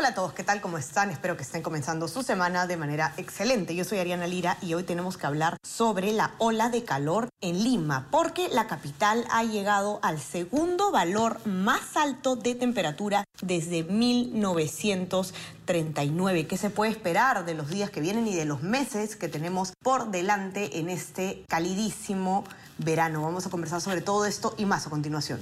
Hola 0.00 0.08
a 0.08 0.14
todos, 0.14 0.32
¿qué 0.32 0.44
tal? 0.44 0.62
¿Cómo 0.62 0.78
están? 0.78 1.10
Espero 1.10 1.36
que 1.36 1.42
estén 1.42 1.60
comenzando 1.60 2.08
su 2.08 2.22
semana 2.22 2.66
de 2.66 2.78
manera 2.78 3.12
excelente. 3.18 3.74
Yo 3.74 3.84
soy 3.84 3.98
Ariana 3.98 4.26
Lira 4.26 4.56
y 4.62 4.72
hoy 4.72 4.82
tenemos 4.82 5.18
que 5.18 5.26
hablar 5.26 5.58
sobre 5.62 6.12
la 6.12 6.36
ola 6.38 6.70
de 6.70 6.84
calor 6.84 7.28
en 7.42 7.62
Lima, 7.62 8.08
porque 8.10 8.48
la 8.48 8.66
capital 8.66 9.26
ha 9.30 9.44
llegado 9.44 10.00
al 10.02 10.18
segundo 10.18 10.90
valor 10.90 11.46
más 11.46 11.98
alto 11.98 12.34
de 12.34 12.54
temperatura 12.54 13.24
desde 13.42 13.82
1939. 13.82 16.46
¿Qué 16.46 16.56
se 16.56 16.70
puede 16.70 16.92
esperar 16.92 17.44
de 17.44 17.52
los 17.52 17.68
días 17.68 17.90
que 17.90 18.00
vienen 18.00 18.26
y 18.26 18.34
de 18.34 18.46
los 18.46 18.62
meses 18.62 19.16
que 19.16 19.28
tenemos 19.28 19.74
por 19.82 20.10
delante 20.10 20.78
en 20.78 20.88
este 20.88 21.44
calidísimo 21.46 22.44
verano? 22.78 23.20
Vamos 23.20 23.44
a 23.44 23.50
conversar 23.50 23.82
sobre 23.82 24.00
todo 24.00 24.24
esto 24.24 24.54
y 24.56 24.64
más 24.64 24.86
a 24.86 24.90
continuación. 24.90 25.40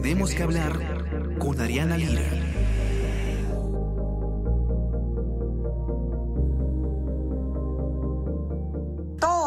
Tenemos 0.00 0.32
que 0.32 0.44
hablar 0.44 0.78
con 1.40 1.60
Ariana 1.60 1.96
Lira. 1.98 2.57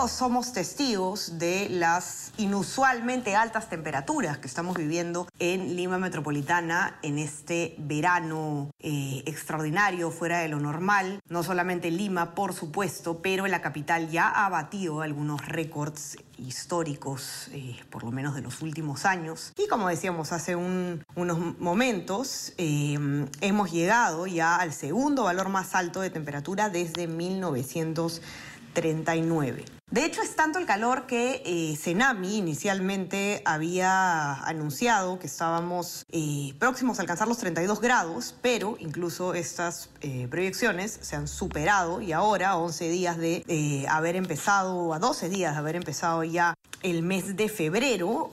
Somos 0.07 0.51
testigos 0.51 1.37
de 1.37 1.69
las 1.69 2.31
inusualmente 2.37 3.35
altas 3.35 3.69
temperaturas 3.69 4.39
que 4.39 4.47
estamos 4.47 4.75
viviendo 4.75 5.27
en 5.37 5.75
Lima 5.75 5.99
Metropolitana 5.99 6.97
en 7.03 7.19
este 7.19 7.75
verano 7.77 8.71
eh, 8.79 9.21
extraordinario, 9.27 10.09
fuera 10.09 10.39
de 10.39 10.47
lo 10.47 10.59
normal. 10.59 11.19
No 11.29 11.43
solamente 11.43 11.89
en 11.89 11.97
Lima, 11.97 12.33
por 12.33 12.53
supuesto, 12.53 13.21
pero 13.21 13.45
la 13.45 13.61
capital 13.61 14.09
ya 14.09 14.29
ha 14.29 14.49
batido 14.49 15.01
algunos 15.01 15.45
récords 15.45 16.17
históricos, 16.35 17.49
eh, 17.51 17.79
por 17.91 18.03
lo 18.03 18.09
menos 18.11 18.33
de 18.33 18.41
los 18.41 18.63
últimos 18.63 19.05
años. 19.05 19.53
Y 19.55 19.67
como 19.67 19.87
decíamos 19.87 20.31
hace 20.31 20.55
unos 20.55 21.59
momentos, 21.59 22.53
eh, 22.57 23.27
hemos 23.41 23.71
llegado 23.71 24.25
ya 24.25 24.55
al 24.55 24.73
segundo 24.73 25.25
valor 25.25 25.49
más 25.49 25.75
alto 25.75 26.01
de 26.01 26.09
temperatura 26.09 26.69
desde 26.69 27.07
1939. 27.07 29.80
De 29.91 30.05
hecho, 30.05 30.21
es 30.21 30.37
tanto 30.37 30.57
el 30.57 30.65
calor 30.65 31.05
que 31.05 31.43
eh, 31.45 31.75
Senami 31.75 32.37
inicialmente 32.37 33.41
había 33.43 34.35
anunciado 34.35 35.19
que 35.19 35.27
estábamos 35.27 36.05
eh, 36.13 36.53
próximos 36.59 36.97
a 36.97 37.01
alcanzar 37.01 37.27
los 37.27 37.39
32 37.39 37.81
grados, 37.81 38.33
pero 38.41 38.77
incluso 38.79 39.33
estas 39.33 39.89
eh, 39.99 40.29
proyecciones 40.29 40.97
se 41.01 41.17
han 41.17 41.27
superado 41.27 41.99
y 41.99 42.13
ahora, 42.13 42.51
a 42.51 42.55
11 42.55 42.87
días 42.87 43.17
de 43.17 43.43
eh, 43.49 43.85
haber 43.89 44.15
empezado, 44.15 44.93
a 44.93 44.99
12 44.99 45.27
días 45.27 45.55
de 45.55 45.59
haber 45.59 45.75
empezado 45.75 46.23
ya 46.23 46.53
el 46.83 47.03
mes 47.03 47.35
de 47.35 47.49
febrero, 47.49 48.31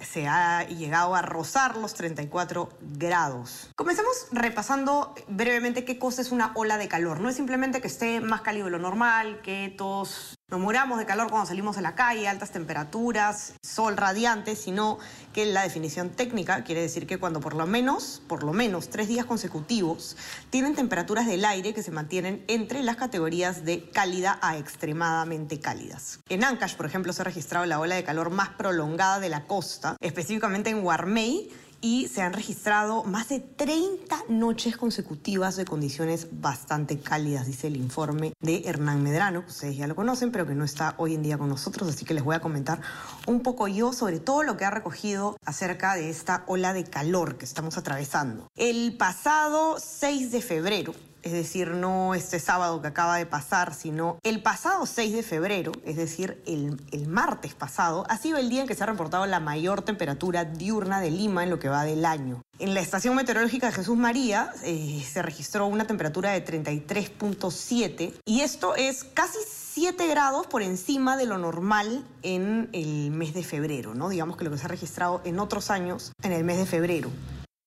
se 0.00 0.26
ha 0.26 0.66
llegado 0.68 1.14
a 1.14 1.20
rozar 1.20 1.76
los 1.76 1.92
34 1.94 2.70
grados. 2.80 3.70
Comencemos 3.76 4.28
repasando 4.32 5.14
brevemente 5.28 5.84
qué 5.84 5.98
cosa 5.98 6.22
es 6.22 6.32
una 6.32 6.52
ola 6.54 6.78
de 6.78 6.88
calor. 6.88 7.20
No 7.20 7.28
es 7.28 7.36
simplemente 7.36 7.82
que 7.82 7.88
esté 7.88 8.20
más 8.20 8.40
cálido 8.40 8.64
de 8.64 8.72
lo 8.72 8.78
normal, 8.78 9.42
que 9.42 9.72
todos 9.76 10.37
nos 10.50 10.60
muramos 10.60 10.98
de 10.98 11.04
calor 11.04 11.28
cuando 11.28 11.46
salimos 11.46 11.76
a 11.76 11.82
la 11.82 11.94
calle, 11.94 12.26
altas 12.26 12.52
temperaturas, 12.52 13.52
sol 13.60 13.98
radiante, 13.98 14.56
sino 14.56 14.98
que 15.34 15.44
la 15.44 15.62
definición 15.62 16.08
técnica 16.08 16.64
quiere 16.64 16.80
decir 16.80 17.06
que 17.06 17.18
cuando 17.18 17.40
por 17.40 17.54
lo 17.54 17.66
menos, 17.66 18.22
por 18.26 18.42
lo 18.42 18.54
menos 18.54 18.88
tres 18.88 19.08
días 19.08 19.26
consecutivos, 19.26 20.16
tienen 20.48 20.74
temperaturas 20.74 21.26
del 21.26 21.44
aire 21.44 21.74
que 21.74 21.82
se 21.82 21.90
mantienen 21.90 22.44
entre 22.48 22.82
las 22.82 22.96
categorías 22.96 23.66
de 23.66 23.90
cálida 23.90 24.38
a 24.40 24.56
extremadamente 24.56 25.60
cálidas. 25.60 26.20
En 26.30 26.42
Ancash, 26.42 26.76
por 26.76 26.86
ejemplo, 26.86 27.12
se 27.12 27.20
ha 27.20 27.24
registrado 27.26 27.66
la 27.66 27.78
ola 27.78 27.96
de 27.96 28.04
calor 28.04 28.30
más 28.30 28.48
prolongada 28.48 29.20
de 29.20 29.28
la 29.28 29.44
costa, 29.44 29.98
específicamente 30.00 30.70
en 30.70 30.80
Guarmey, 30.80 31.50
y 31.80 32.08
se 32.08 32.22
han 32.22 32.32
registrado 32.32 33.04
más 33.04 33.28
de 33.28 33.40
30 33.40 34.24
noches 34.28 34.76
consecutivas 34.76 35.56
de 35.56 35.64
condiciones 35.64 36.28
bastante 36.32 36.98
cálidas, 36.98 37.46
dice 37.46 37.68
el 37.68 37.76
informe 37.76 38.32
de 38.40 38.62
Hernán 38.66 39.02
Medrano, 39.02 39.42
que 39.42 39.50
ustedes 39.50 39.76
ya 39.76 39.86
lo 39.86 39.94
conocen, 39.94 40.32
pero 40.32 40.46
que 40.46 40.54
no 40.54 40.64
está 40.64 40.94
hoy 40.98 41.14
en 41.14 41.22
día 41.22 41.38
con 41.38 41.48
nosotros, 41.48 41.88
así 41.88 42.04
que 42.04 42.14
les 42.14 42.24
voy 42.24 42.36
a 42.36 42.40
comentar 42.40 42.80
un 43.26 43.42
poco 43.42 43.68
yo 43.68 43.92
sobre 43.92 44.20
todo 44.20 44.42
lo 44.42 44.56
que 44.56 44.64
ha 44.64 44.70
recogido 44.70 45.36
acerca 45.44 45.94
de 45.94 46.10
esta 46.10 46.44
ola 46.46 46.72
de 46.72 46.84
calor 46.84 47.38
que 47.38 47.44
estamos 47.44 47.78
atravesando. 47.78 48.48
El 48.56 48.96
pasado 48.96 49.76
6 49.78 50.32
de 50.32 50.42
febrero, 50.42 50.94
es 51.22 51.32
decir, 51.32 51.68
no 51.70 52.14
este 52.14 52.38
sábado 52.40 52.80
que 52.80 52.88
acaba 52.88 53.16
de 53.16 53.26
pasar, 53.26 53.74
sino 53.74 54.18
el 54.22 54.42
pasado 54.42 54.86
6 54.86 55.12
de 55.12 55.22
febrero, 55.22 55.72
es 55.84 55.96
decir, 55.96 56.42
el, 56.46 56.80
el, 56.92 57.08
martes 57.08 57.54
pasado, 57.54 58.04
ha 58.08 58.18
sido 58.18 58.38
el 58.38 58.48
día 58.48 58.62
en 58.62 58.68
que 58.68 58.74
se 58.74 58.82
ha 58.82 58.86
reportado 58.86 59.26
la 59.26 59.40
mayor 59.40 59.82
temperatura 59.82 60.44
diurna 60.44 61.00
de 61.00 61.10
Lima 61.10 61.42
en 61.42 61.50
lo 61.50 61.58
que 61.58 61.68
va 61.68 61.84
del 61.84 62.04
año. 62.04 62.42
En 62.58 62.74
la 62.74 62.80
estación 62.80 63.14
meteorológica 63.14 63.68
de 63.68 63.72
Jesús 63.72 63.96
María 63.96 64.52
eh, 64.64 65.04
se 65.08 65.22
registró 65.22 65.66
una 65.66 65.86
temperatura 65.86 66.32
de 66.32 66.44
33.7 66.44 68.14
y 68.24 68.40
esto 68.40 68.74
es 68.74 69.04
casi 69.04 69.38
7 69.46 70.08
grados 70.08 70.46
por 70.48 70.62
encima 70.62 71.16
de 71.16 71.26
lo 71.26 71.38
normal 71.38 72.04
en 72.22 72.68
el 72.72 73.10
mes 73.12 73.32
de 73.34 73.44
febrero, 73.44 73.94
¿no? 73.94 74.08
Digamos 74.08 74.36
que 74.36 74.44
lo 74.44 74.50
que 74.50 74.58
se 74.58 74.64
ha 74.64 74.68
registrado 74.68 75.20
en 75.24 75.38
otros 75.38 75.70
años 75.70 76.12
en 76.22 76.32
el 76.32 76.42
mes 76.42 76.58
de 76.58 76.66
febrero. 76.66 77.10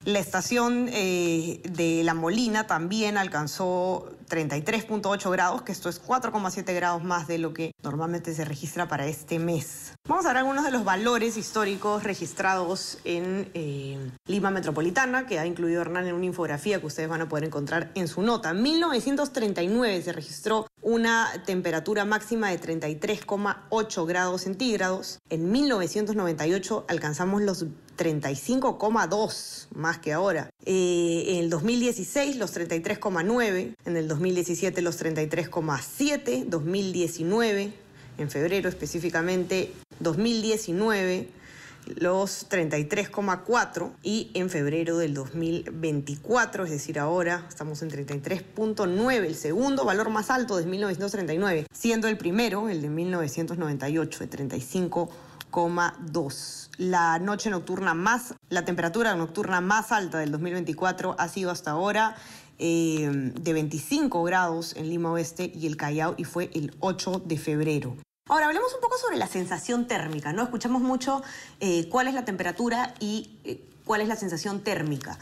La 0.03 0.17
estación 0.17 0.89
eh, 0.91 1.61
de 1.63 2.03
La 2.03 2.15
Molina 2.15 2.65
también 2.65 3.17
alcanzó 3.17 4.11
33.8 4.29 5.29
grados, 5.29 5.61
que 5.61 5.71
esto 5.71 5.89
es 5.89 6.01
4,7 6.03 6.73
grados 6.73 7.03
más 7.03 7.27
de 7.27 7.37
lo 7.37 7.53
que 7.53 7.73
normalmente 7.83 8.33
se 8.33 8.43
registra 8.43 8.87
para 8.87 9.05
este 9.05 9.37
mes. 9.37 9.93
Vamos 10.07 10.25
a 10.25 10.29
ver 10.29 10.37
algunos 10.37 10.65
de 10.65 10.71
los 10.71 10.83
valores 10.83 11.37
históricos 11.37 12.03
registrados 12.03 12.97
en 13.03 13.51
eh, 13.53 13.99
Lima 14.25 14.49
Metropolitana, 14.49 15.27
que 15.27 15.37
ha 15.37 15.45
incluido 15.45 15.81
Hernán 15.81 16.07
en 16.07 16.15
una 16.15 16.25
infografía 16.25 16.79
que 16.79 16.87
ustedes 16.87 17.09
van 17.09 17.21
a 17.21 17.29
poder 17.29 17.45
encontrar 17.45 17.91
en 17.93 18.07
su 18.07 18.23
nota. 18.23 18.51
En 18.51 18.63
1939 18.63 20.01
se 20.01 20.13
registró 20.13 20.65
una 20.81 21.29
temperatura 21.45 22.05
máxima 22.05 22.49
de 22.49 22.59
33,8 22.59 24.05
grados 24.07 24.41
centígrados. 24.41 25.19
En 25.29 25.51
1998 25.51 26.85
alcanzamos 26.87 27.41
los 27.41 27.65
35,2 27.97 29.67
más 29.75 29.99
que 29.99 30.13
ahora. 30.13 30.49
Eh, 30.65 31.25
en 31.27 31.37
el 31.37 31.49
2016 31.49 32.37
los 32.37 32.55
33,9, 32.55 33.75
en 33.85 33.97
el 33.97 34.07
2017 34.07 34.81
los 34.81 35.01
33,7, 35.01 36.45
2019, 36.45 37.73
en 38.17 38.29
febrero 38.29 38.69
específicamente, 38.69 39.73
2019 39.99 41.40
los 41.85 42.49
33,4 42.49 43.91
y 44.03 44.31
en 44.33 44.49
febrero 44.49 44.97
del 44.97 45.13
2024, 45.13 46.65
es 46.65 46.71
decir, 46.71 46.99
ahora 46.99 47.45
estamos 47.47 47.81
en 47.81 47.89
33,9, 47.89 49.25
el 49.25 49.35
segundo 49.35 49.85
valor 49.85 50.09
más 50.09 50.29
alto 50.29 50.57
desde 50.57 50.69
1939, 50.69 51.67
siendo 51.73 52.07
el 52.07 52.17
primero, 52.17 52.69
el 52.69 52.81
de 52.81 52.89
1998, 52.89 54.19
de 54.19 54.27
35 54.27 55.09
2. 55.51 56.69
La 56.77 57.19
noche 57.19 57.49
nocturna 57.49 57.93
más, 57.93 58.35
la 58.49 58.63
temperatura 58.63 59.15
nocturna 59.15 59.59
más 59.59 59.91
alta 59.91 60.19
del 60.19 60.31
2024 60.31 61.15
ha 61.17 61.27
sido 61.27 61.51
hasta 61.51 61.71
ahora 61.71 62.15
eh, 62.57 63.09
de 63.11 63.53
25 63.53 64.23
grados 64.23 64.75
en 64.77 64.89
Lima 64.89 65.11
Oeste 65.11 65.51
y 65.53 65.67
el 65.67 65.77
Callao 65.77 66.15
y 66.17 66.23
fue 66.23 66.49
el 66.53 66.73
8 66.79 67.23
de 67.25 67.37
febrero. 67.37 67.97
Ahora, 68.31 68.45
hablemos 68.45 68.73
un 68.73 68.79
poco 68.79 68.97
sobre 68.97 69.17
la 69.17 69.27
sensación 69.27 69.87
térmica, 69.87 70.31
¿no? 70.31 70.43
Escuchamos 70.43 70.81
mucho 70.81 71.21
eh, 71.59 71.89
cuál 71.89 72.07
es 72.07 72.13
la 72.13 72.23
temperatura 72.23 72.93
y 72.97 73.37
eh, 73.43 73.61
cuál 73.83 73.99
es 73.99 74.07
la 74.07 74.15
sensación 74.15 74.63
térmica. 74.63 75.19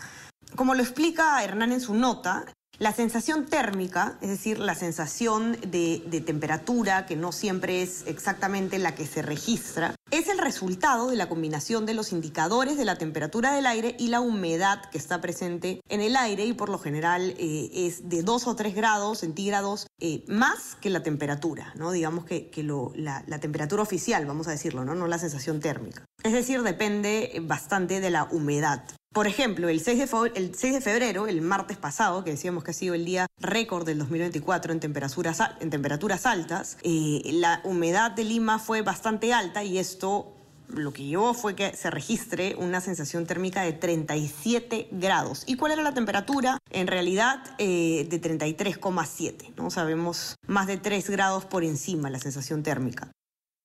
Como 0.56 0.75
lo 0.75 0.84
explica 0.84 1.44
Hernán 1.44 1.72
en 1.72 1.81
su 1.81 1.96
nota, 1.96 2.46
la 2.79 2.94
sensación 2.94 3.45
térmica, 3.45 4.17
es 4.22 4.29
decir, 4.29 4.57
la 4.57 4.73
sensación 4.73 5.57
de, 5.67 6.23
temperatura, 6.25 7.06
que 7.06 7.17
no 7.17 7.34
siempre 7.34 7.81
es 7.81 8.03
exactamente 8.08 8.79
la 8.79 8.96
que 8.96 9.05
se 9.05 9.22
registra, 9.22 9.96
es 10.11 10.29
el 10.29 10.40
resultado 10.40 11.09
de 11.09 11.17
la 11.17 11.28
combinación 11.28 11.85
de 11.85 11.93
los 11.93 12.14
indicadores 12.14 12.78
de 12.78 12.85
la 12.85 12.96
temperatura 12.96 13.53
del 13.53 13.66
aire 13.66 13.96
y 13.99 14.08
la 14.08 14.22
humedad 14.22 14.81
que 14.91 14.97
está 14.97 15.20
presente 15.20 15.81
en 15.90 16.02
el 16.02 16.16
aire 16.16 16.46
y 16.46 16.53
por 16.53 16.70
lo 16.70 16.79
general 16.79 17.35
eh, 17.37 17.70
es 17.73 18.08
de 18.08 18.23
2 18.23 18.47
o 18.47 18.55
3 18.55 18.73
grados 18.73 19.20
centígrados 19.20 19.87
eh, 19.99 20.23
más 20.28 20.76
que 20.79 20.90
la 20.90 21.03
temperatura, 21.03 21.73
¿no? 21.76 21.91
Digamos 21.91 22.26
que, 22.26 22.49
que 22.49 22.64
lo, 22.64 22.93
la, 22.96 23.23
la, 23.28 23.40
temperatura 23.40 23.84
oficial, 23.84 24.26
vamos 24.26 24.47
a 24.47 24.52
decirlo, 24.52 24.85
¿no? 24.85 24.96
no 24.96 25.08
la 25.08 25.20
sensación 25.20 25.59
térmica. 25.59 26.05
Es 26.23 26.34
decir, 26.34 26.64
depende 26.64 27.41
bastante 27.43 27.99
de 27.99 28.09
la 28.09 28.23
humedad. 28.26 28.84
Por 29.11 29.26
ejemplo, 29.26 29.70
el 29.70 29.82
6, 29.82 29.97
de 29.97 30.32
el 30.35 30.53
6, 30.53 30.73
de 30.73 30.82
febrero, 30.82 31.28
el 31.28 31.41
martes 31.41 31.78
pasado, 31.78 32.23
que 32.23 32.32
decíamos 32.32 32.64
que 32.64 32.72
ha 32.72 32.73
sido 32.76 32.94
el 32.94 33.06
día 33.06 33.26
récord 33.40 33.84
del 33.84 33.97
2024 33.97 34.72
en 34.72 34.79
temperaturas, 34.79 35.41
en 35.59 35.72
temperaturas 35.72 36.28
altas, 36.28 36.78
eh, 36.84 37.22
la 37.34 37.59
humedad 37.64 38.11
de 38.11 38.23
Lima 38.23 38.59
fue 38.59 38.84
bastante 38.84 39.34
alta 39.34 39.64
y 39.64 39.79
esto 39.79 40.35
lo 40.67 40.94
que 40.94 41.06
llevó 41.06 41.34
fue 41.34 41.56
que 41.56 41.76
se 41.76 41.90
registre 41.90 42.56
una 42.56 42.82
sensación 42.82 43.26
térmica 43.26 43.64
de 43.64 43.73
37 43.73 44.90
grados. 44.91 45.44
¿Y 45.47 45.55
cuál 45.55 45.72
era 45.72 45.82
la 45.82 45.96
temperatura? 45.96 46.59
En 46.70 46.85
realidad 46.85 47.44
eh, 47.58 48.05
de 48.08 48.22
33,7. 48.22 49.55
¿no? 49.58 49.72
Sabemos 49.72 50.35
más 50.46 50.67
de 50.67 50.78
3 50.78 51.09
grados 51.09 51.46
por 51.46 51.64
encima 51.64 52.12
la 52.12 52.20
sensación 52.20 52.62
térmica. 52.62 53.12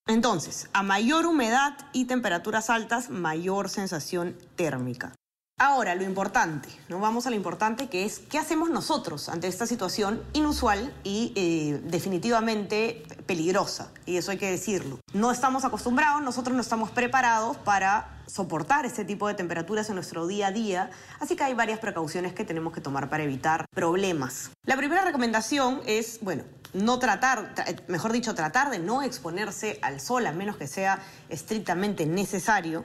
Entonces, 0.06 0.69
a 0.73 0.82
mayor 0.82 1.26
humedad 1.26 1.76
y 1.93 2.06
temperaturas 2.06 2.70
altas, 2.70 3.11
mayor 3.11 3.69
sensación 3.69 4.37
térmica. 4.56 5.14
Ahora, 5.56 5.94
lo 5.94 6.02
importante, 6.02 6.68
¿no? 6.88 6.98
Vamos 6.98 7.28
a 7.28 7.30
lo 7.30 7.36
importante 7.36 7.88
que 7.88 8.04
es 8.04 8.18
qué 8.18 8.38
hacemos 8.38 8.70
nosotros 8.70 9.28
ante 9.28 9.46
esta 9.46 9.66
situación 9.66 10.20
inusual 10.32 10.92
y 11.04 11.32
eh, 11.36 11.80
definitivamente 11.84 13.04
peligrosa. 13.26 13.92
Y 14.04 14.16
eso 14.16 14.32
hay 14.32 14.38
que 14.38 14.50
decirlo. 14.50 14.98
No 15.12 15.30
estamos 15.30 15.64
acostumbrados, 15.64 16.22
nosotros 16.22 16.56
no 16.56 16.60
estamos 16.60 16.90
preparados 16.90 17.56
para 17.56 18.20
soportar 18.26 18.84
este 18.84 19.04
tipo 19.04 19.28
de 19.28 19.34
temperaturas 19.34 19.88
en 19.90 19.94
nuestro 19.94 20.26
día 20.26 20.48
a 20.48 20.50
día, 20.50 20.90
así 21.20 21.36
que 21.36 21.44
hay 21.44 21.54
varias 21.54 21.78
precauciones 21.78 22.32
que 22.32 22.44
tenemos 22.44 22.72
que 22.72 22.80
tomar 22.80 23.08
para 23.08 23.22
evitar 23.22 23.68
problemas. 23.72 24.50
La 24.64 24.76
primera 24.76 25.04
recomendación 25.04 25.82
es, 25.86 26.18
bueno, 26.20 26.42
no 26.72 26.98
tratar, 26.98 27.54
mejor 27.86 28.12
dicho, 28.12 28.34
tratar 28.34 28.70
de 28.70 28.80
no 28.80 29.02
exponerse 29.02 29.78
al 29.82 30.00
sol 30.00 30.26
a 30.26 30.32
menos 30.32 30.56
que 30.56 30.66
sea 30.66 30.98
estrictamente 31.28 32.06
necesario. 32.06 32.84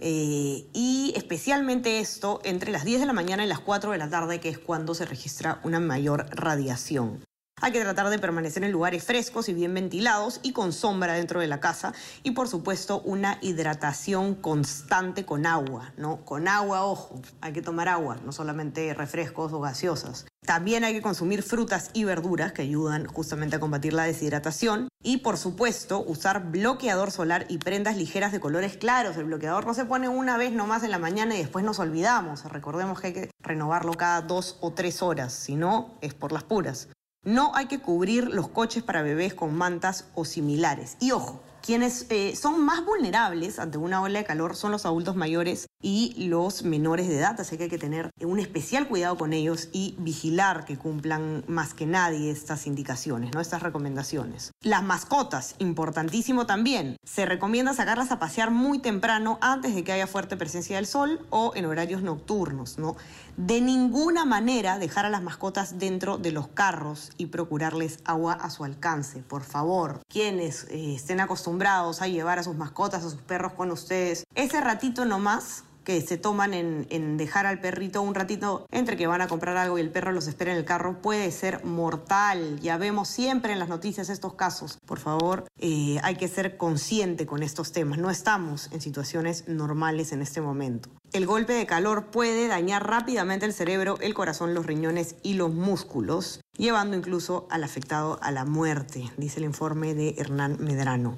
Eh, 0.00 0.66
y 0.72 1.12
especialmente 1.16 2.00
esto 2.00 2.40
entre 2.44 2.70
las 2.70 2.84
10 2.84 3.00
de 3.00 3.06
la 3.06 3.12
mañana 3.12 3.44
y 3.44 3.48
las 3.48 3.60
4 3.60 3.92
de 3.92 3.98
la 3.98 4.08
tarde, 4.08 4.40
que 4.40 4.48
es 4.48 4.58
cuando 4.58 4.94
se 4.94 5.04
registra 5.06 5.60
una 5.64 5.80
mayor 5.80 6.26
radiación. 6.30 7.27
Hay 7.60 7.72
que 7.72 7.80
tratar 7.80 8.08
de 8.08 8.18
permanecer 8.18 8.62
en 8.62 8.70
lugares 8.70 9.04
frescos 9.04 9.48
y 9.48 9.54
bien 9.54 9.74
ventilados 9.74 10.40
y 10.42 10.52
con 10.52 10.72
sombra 10.72 11.14
dentro 11.14 11.40
de 11.40 11.48
la 11.48 11.60
casa 11.60 11.92
y 12.22 12.30
por 12.30 12.48
supuesto 12.48 13.00
una 13.00 13.38
hidratación 13.40 14.34
constante 14.36 15.24
con 15.24 15.44
agua, 15.44 15.92
¿no? 15.96 16.24
Con 16.24 16.46
agua, 16.46 16.84
ojo, 16.84 17.20
hay 17.40 17.52
que 17.52 17.62
tomar 17.62 17.88
agua, 17.88 18.18
no 18.24 18.32
solamente 18.32 18.94
refrescos 18.94 19.52
o 19.52 19.60
gaseosas. 19.60 20.26
También 20.48 20.82
hay 20.84 20.94
que 20.94 21.02
consumir 21.02 21.42
frutas 21.42 21.90
y 21.92 22.04
verduras 22.04 22.52
que 22.52 22.62
ayudan 22.62 23.06
justamente 23.06 23.56
a 23.56 23.60
combatir 23.60 23.92
la 23.92 24.04
deshidratación. 24.04 24.88
Y 25.02 25.18
por 25.18 25.36
supuesto, 25.36 26.02
usar 26.02 26.50
bloqueador 26.50 27.10
solar 27.10 27.44
y 27.50 27.58
prendas 27.58 27.98
ligeras 27.98 28.32
de 28.32 28.40
colores 28.40 28.78
claros. 28.78 29.16
El 29.18 29.24
bloqueador 29.24 29.66
no 29.66 29.74
se 29.74 29.84
pone 29.84 30.08
una 30.08 30.38
vez 30.38 30.52
nomás 30.52 30.84
en 30.84 30.90
la 30.90 30.98
mañana 30.98 31.34
y 31.34 31.38
después 31.38 31.66
nos 31.66 31.78
olvidamos. 31.80 32.44
Recordemos 32.44 32.98
que 33.00 33.06
hay 33.08 33.12
que 33.12 33.30
renovarlo 33.42 33.92
cada 33.92 34.22
dos 34.22 34.56
o 34.60 34.72
tres 34.72 35.02
horas, 35.02 35.34
si 35.34 35.54
no, 35.54 35.98
es 36.00 36.14
por 36.14 36.32
las 36.32 36.44
puras. 36.44 36.88
No 37.28 37.54
hay 37.54 37.66
que 37.66 37.78
cubrir 37.78 38.28
los 38.28 38.48
coches 38.48 38.82
para 38.82 39.02
bebés 39.02 39.34
con 39.34 39.54
mantas 39.54 40.06
o 40.14 40.24
similares. 40.24 40.96
Y 40.98 41.10
ojo, 41.10 41.42
quienes 41.68 42.06
eh, 42.08 42.34
son 42.34 42.64
más 42.64 42.82
vulnerables 42.82 43.58
ante 43.58 43.76
una 43.76 44.00
ola 44.00 44.20
de 44.20 44.24
calor 44.24 44.56
son 44.56 44.72
los 44.72 44.86
adultos 44.86 45.16
mayores 45.16 45.68
y 45.82 46.14
los 46.28 46.62
menores 46.62 47.08
de 47.08 47.18
edad, 47.18 47.38
así 47.38 47.58
que 47.58 47.64
hay 47.64 47.68
que 47.68 47.76
tener 47.76 48.10
un 48.22 48.38
especial 48.40 48.88
cuidado 48.88 49.18
con 49.18 49.34
ellos 49.34 49.68
y 49.70 49.94
vigilar 49.98 50.64
que 50.64 50.78
cumplan 50.78 51.44
más 51.46 51.74
que 51.74 51.84
nadie 51.84 52.30
estas 52.30 52.66
indicaciones, 52.66 53.34
¿no? 53.34 53.42
estas 53.42 53.62
recomendaciones. 53.62 54.52
Las 54.62 54.82
mascotas, 54.82 55.56
importantísimo 55.58 56.46
también. 56.46 56.96
Se 57.04 57.26
recomienda 57.26 57.74
sacarlas 57.74 58.12
a 58.12 58.18
pasear 58.18 58.50
muy 58.50 58.78
temprano 58.78 59.36
antes 59.42 59.74
de 59.74 59.84
que 59.84 59.92
haya 59.92 60.06
fuerte 60.06 60.38
presencia 60.38 60.76
del 60.76 60.86
sol 60.86 61.26
o 61.28 61.52
en 61.54 61.66
horarios 61.66 62.00
nocturnos. 62.00 62.78
¿no? 62.78 62.96
De 63.36 63.60
ninguna 63.60 64.24
manera 64.24 64.78
dejar 64.78 65.04
a 65.04 65.10
las 65.10 65.22
mascotas 65.22 65.78
dentro 65.78 66.16
de 66.16 66.32
los 66.32 66.48
carros 66.48 67.12
y 67.18 67.26
procurarles 67.26 67.98
agua 68.06 68.32
a 68.32 68.48
su 68.48 68.64
alcance, 68.64 69.20
por 69.20 69.44
favor. 69.44 70.00
Quienes 70.08 70.64
eh, 70.70 70.94
estén 70.94 71.20
acostumbrados 71.20 71.57
a 72.00 72.06
llevar 72.06 72.38
a 72.38 72.42
sus 72.42 72.56
mascotas, 72.56 73.04
a 73.04 73.10
sus 73.10 73.20
perros 73.20 73.52
con 73.52 73.70
ustedes, 73.70 74.24
ese 74.34 74.60
ratito 74.60 75.04
nomás 75.04 75.64
que 75.88 76.02
se 76.02 76.18
toman 76.18 76.52
en, 76.52 77.16
dejar 77.16 77.46
al 77.46 77.62
perrito 77.62 78.02
un 78.02 78.14
ratito 78.14 78.66
entre 78.70 78.98
que 78.98 79.06
van 79.06 79.22
a 79.22 79.26
comprar 79.26 79.56
algo 79.56 79.78
y 79.78 79.80
el 79.80 79.88
perro 79.88 80.12
los 80.12 80.26
espera 80.26 80.52
en 80.52 80.58
el 80.58 80.66
carro 80.66 81.00
puede 81.00 81.30
ser 81.30 81.64
mortal. 81.64 82.60
Ya 82.60 82.76
vemos 82.76 83.08
siempre 83.08 83.54
en 83.54 83.58
las 83.58 83.70
noticias 83.70 84.10
estos 84.10 84.34
casos. 84.34 84.76
Por 84.84 84.98
favor, 84.98 85.46
eh, 85.56 85.98
hay 86.02 86.16
que 86.16 86.28
ser 86.28 86.58
consciente 86.58 87.24
con 87.24 87.42
estos 87.42 87.72
temas. 87.72 87.98
No 87.98 88.10
estamos 88.10 88.68
en 88.70 88.82
situaciones 88.82 89.48
normales 89.48 90.12
en 90.12 90.20
este 90.20 90.42
momento. 90.42 90.90
El 91.14 91.24
golpe 91.24 91.54
de 91.54 91.64
calor 91.64 92.08
puede 92.10 92.48
dañar 92.48 92.86
rápidamente 92.86 93.46
el 93.46 93.54
cerebro, 93.54 93.96
el 94.02 94.12
corazón, 94.12 94.52
los 94.52 94.66
riñones 94.66 95.14
y 95.22 95.34
los 95.34 95.54
músculos, 95.54 96.42
llevando 96.58 96.98
incluso 96.98 97.46
al 97.50 97.64
afectado 97.64 98.18
a 98.20 98.30
la 98.30 98.44
muerte, 98.44 99.10
dice 99.16 99.38
el 99.38 99.46
informe 99.46 99.94
de 99.94 100.16
Hernán 100.18 100.58
Medrano. 100.60 101.16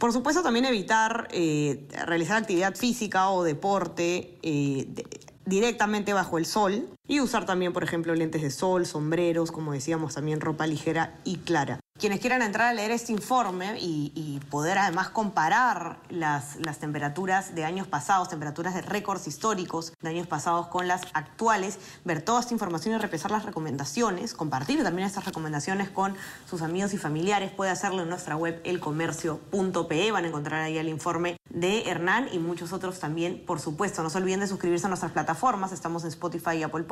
Por 0.00 0.14
supuesto, 0.14 0.42
también 0.42 0.64
evitar 0.64 1.28
eh, 1.30 1.86
realizar 2.06 2.38
actividad 2.38 2.74
física 2.74 3.28
o 3.28 3.44
deporte 3.44 4.38
eh, 4.42 4.88
directamente 5.44 6.14
bajo 6.14 6.38
el 6.38 6.46
sol 6.46 6.88
y 7.10 7.20
usar 7.20 7.44
también, 7.44 7.72
por 7.72 7.82
ejemplo, 7.82 8.14
lentes 8.14 8.40
de 8.40 8.52
sol, 8.52 8.86
sombreros, 8.86 9.50
como 9.50 9.72
decíamos, 9.72 10.14
también 10.14 10.40
ropa 10.40 10.68
ligera 10.68 11.18
y 11.24 11.38
clara. 11.38 11.80
Quienes 12.00 12.20
quieran 12.20 12.40
entrar 12.40 12.68
a 12.68 12.72
leer 12.72 12.92
este 12.92 13.12
informe 13.12 13.76
y, 13.78 14.40
poder 14.48 14.78
además 14.78 15.10
comparar 15.10 15.98
las, 16.08 16.56
temperaturas 16.78 17.54
de 17.54 17.64
años 17.66 17.86
pasados, 17.86 18.30
temperaturas 18.30 18.74
de 18.74 18.80
récords 18.80 19.26
históricos 19.26 19.92
de 20.00 20.08
años 20.08 20.26
pasados 20.26 20.68
con 20.68 20.88
las 20.88 21.02
actuales, 21.12 21.78
ver 22.04 22.22
toda 22.22 22.40
esta 22.40 22.54
información 22.54 22.94
y 22.94 22.98
repasar 22.98 23.30
las 23.30 23.44
recomendaciones, 23.44 24.32
compartir 24.32 24.82
también 24.82 25.06
estas 25.06 25.26
recomendaciones 25.26 25.90
con 25.90 26.16
sus 26.48 26.62
amigos 26.62 26.94
y 26.94 26.96
familiares, 26.96 27.50
puede 27.50 27.70
hacerlo 27.70 28.02
en 28.02 28.08
nuestra 28.08 28.34
web 28.34 28.62
elcomercio.pe, 28.64 30.10
van 30.10 30.24
a 30.24 30.28
encontrar 30.28 30.62
ahí 30.62 30.78
el 30.78 30.88
informe 30.88 31.36
de 31.50 31.82
Hernán 31.90 32.28
y 32.32 32.38
muchos 32.38 32.72
otros 32.72 32.98
también, 32.98 33.44
por 33.44 33.60
supuesto. 33.60 34.02
No 34.02 34.08
se 34.08 34.16
olviden 34.16 34.40
de 34.40 34.46
suscribirse 34.46 34.86
a 34.86 34.88
nuestras 34.88 35.12
plataformas, 35.12 35.72
estamos 35.72 36.04
en 36.04 36.08
Spotify 36.08 36.56
y 36.56 36.62
Apple 36.62 36.84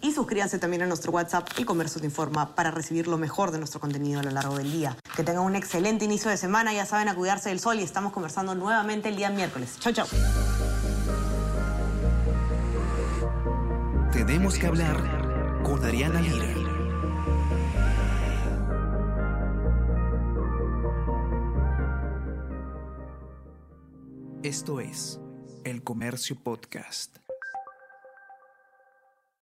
Y 0.00 0.12
suscríbanse 0.12 0.58
también 0.58 0.82
a 0.82 0.86
nuestro 0.86 1.12
WhatsApp 1.12 1.48
El 1.56 1.66
Comercio 1.66 2.00
Te 2.00 2.06
Informa 2.06 2.54
para 2.54 2.70
recibir 2.70 3.08
lo 3.08 3.18
mejor 3.18 3.50
de 3.50 3.58
nuestro 3.58 3.80
contenido 3.80 4.20
a 4.20 4.22
lo 4.22 4.30
largo 4.30 4.56
del 4.56 4.70
día. 4.72 4.96
Que 5.16 5.22
tengan 5.22 5.44
un 5.44 5.56
excelente 5.56 6.04
inicio 6.04 6.30
de 6.30 6.36
semana, 6.36 6.72
ya 6.72 6.86
saben, 6.86 7.08
a 7.08 7.14
cuidarse 7.14 7.48
del 7.48 7.60
sol 7.60 7.78
y 7.80 7.82
estamos 7.82 8.12
conversando 8.12 8.54
nuevamente 8.54 9.08
el 9.08 9.16
día 9.16 9.30
miércoles. 9.30 9.76
Chau, 9.80 9.92
chau. 9.92 10.06
Tenemos 14.12 14.58
que 14.58 14.66
hablar 14.66 15.62
con 15.64 15.84
Ariana 15.84 16.20
Lira. 16.20 16.54
Esto 24.44 24.78
es 24.78 25.18
El 25.64 25.82
Comercio 25.82 26.36
Podcast. 26.36 27.23